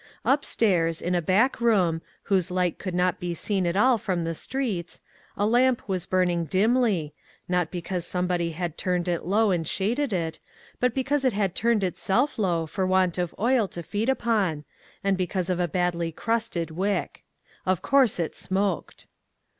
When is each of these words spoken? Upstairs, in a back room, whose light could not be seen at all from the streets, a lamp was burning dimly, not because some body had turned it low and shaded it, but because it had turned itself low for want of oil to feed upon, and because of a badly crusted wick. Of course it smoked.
Upstairs, 0.25 0.99
in 0.99 1.13
a 1.13 1.21
back 1.21 1.61
room, 1.61 2.01
whose 2.23 2.49
light 2.49 2.79
could 2.79 2.95
not 2.95 3.19
be 3.19 3.35
seen 3.35 3.67
at 3.67 3.77
all 3.77 3.99
from 3.99 4.23
the 4.23 4.33
streets, 4.33 4.99
a 5.37 5.45
lamp 5.45 5.87
was 5.87 6.07
burning 6.07 6.45
dimly, 6.45 7.13
not 7.47 7.69
because 7.69 8.03
some 8.07 8.25
body 8.25 8.53
had 8.53 8.79
turned 8.79 9.07
it 9.07 9.25
low 9.25 9.51
and 9.51 9.67
shaded 9.67 10.11
it, 10.11 10.39
but 10.79 10.95
because 10.95 11.23
it 11.23 11.33
had 11.33 11.53
turned 11.53 11.83
itself 11.83 12.39
low 12.39 12.65
for 12.65 12.87
want 12.87 13.19
of 13.19 13.35
oil 13.37 13.67
to 13.67 13.83
feed 13.83 14.09
upon, 14.09 14.65
and 15.03 15.17
because 15.17 15.51
of 15.51 15.59
a 15.59 15.67
badly 15.67 16.11
crusted 16.11 16.71
wick. 16.71 17.23
Of 17.63 17.83
course 17.83 18.17
it 18.19 18.35
smoked. 18.35 19.05